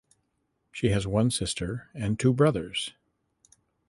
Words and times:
She 0.71 0.89
has 0.89 1.05
one 1.05 1.29
sister 1.29 1.91
and 1.93 2.17
two 2.19 2.33
brothers. 2.33 2.91